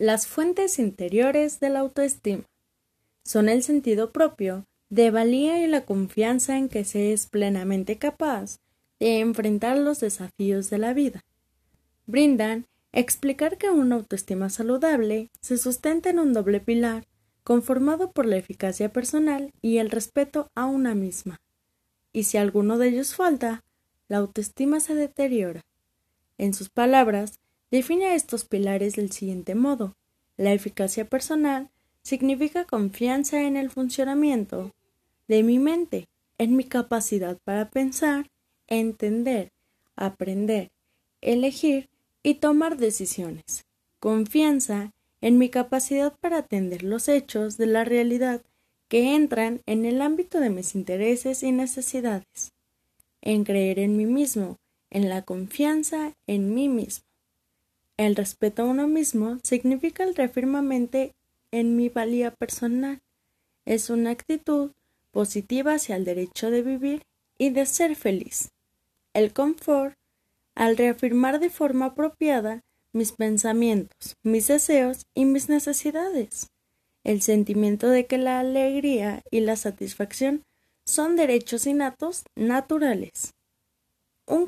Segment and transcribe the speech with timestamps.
[0.00, 2.44] Las fuentes interiores de la autoestima
[3.24, 8.60] son el sentido propio de valía y la confianza en que se es plenamente capaz
[9.00, 11.24] de enfrentar los desafíos de la vida.
[12.06, 17.04] Brindan explicar que una autoestima saludable se sustenta en un doble pilar
[17.42, 21.40] conformado por la eficacia personal y el respeto a una misma.
[22.12, 23.64] Y si alguno de ellos falta,
[24.06, 25.62] la autoestima se deteriora.
[26.36, 27.40] En sus palabras,
[27.70, 29.94] define estos pilares del siguiente modo.
[30.36, 31.70] La eficacia personal
[32.02, 34.72] significa confianza en el funcionamiento
[35.26, 36.08] de mi mente,
[36.38, 38.30] en mi capacidad para pensar,
[38.66, 39.50] entender,
[39.96, 40.70] aprender,
[41.20, 41.88] elegir
[42.22, 43.64] y tomar decisiones.
[44.00, 48.42] Confianza en mi capacidad para atender los hechos de la realidad
[48.88, 52.52] que entran en el ámbito de mis intereses y necesidades.
[53.20, 54.56] En creer en mí mismo,
[54.90, 57.07] en la confianza en mí mismo.
[57.98, 61.16] El respeto a uno mismo significa el reafirmamente
[61.50, 63.00] en mi valía personal.
[63.66, 64.70] Es una actitud
[65.10, 67.02] positiva hacia el derecho de vivir
[67.38, 68.50] y de ser feliz.
[69.14, 69.96] El confort,
[70.54, 76.50] al reafirmar de forma apropiada mis pensamientos, mis deseos y mis necesidades.
[77.02, 80.44] El sentimiento de que la alegría y la satisfacción
[80.84, 83.34] son derechos innatos naturales.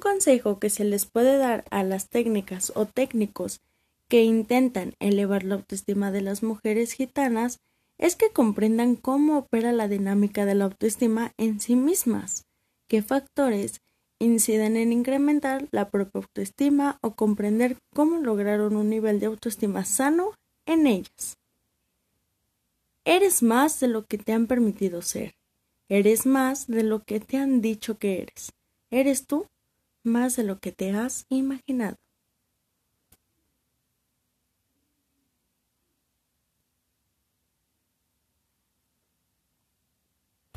[0.00, 3.60] Consejo que se les puede dar a las técnicas o técnicos
[4.08, 7.60] que intentan elevar la autoestima de las mujeres gitanas
[7.98, 12.46] es que comprendan cómo opera la dinámica de la autoestima en sí mismas,
[12.88, 13.82] qué factores
[14.18, 20.32] inciden en incrementar la propia autoestima o comprender cómo lograron un nivel de autoestima sano
[20.66, 21.36] en ellas.
[23.04, 25.34] Eres más de lo que te han permitido ser.
[25.88, 28.52] Eres más de lo que te han dicho que eres.
[28.90, 29.46] Eres tú
[30.04, 31.96] más de lo que te has imaginado.